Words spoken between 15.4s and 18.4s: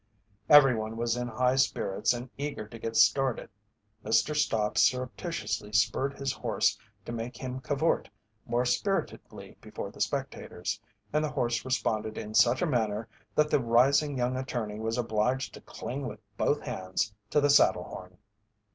to cling with both hands to the saddle horn.